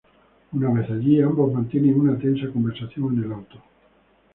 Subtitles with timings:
[0.53, 3.61] Una vez allí, ambos mantienen una tensa conversación en el auto.